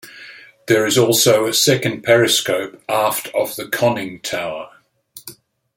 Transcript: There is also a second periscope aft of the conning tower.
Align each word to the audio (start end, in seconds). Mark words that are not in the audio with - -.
There 0.65 0.87
is 0.87 0.97
also 0.97 1.45
a 1.45 1.53
second 1.53 2.01
periscope 2.01 2.81
aft 2.89 3.27
of 3.35 3.55
the 3.55 3.67
conning 3.67 4.19
tower. 4.21 4.71